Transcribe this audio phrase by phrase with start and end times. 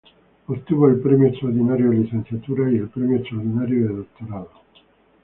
[0.47, 4.49] Obtuvo el premio extraordinario de Licenciatura y el premio extraordinario de Doctorado.